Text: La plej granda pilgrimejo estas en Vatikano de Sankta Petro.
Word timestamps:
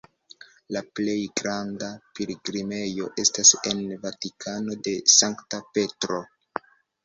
La 0.75 0.79
plej 0.99 1.17
granda 1.41 1.89
pilgrimejo 2.21 3.11
estas 3.27 3.53
en 3.75 3.85
Vatikano 4.09 4.81
de 4.91 4.99
Sankta 5.21 5.65
Petro. 5.79 6.23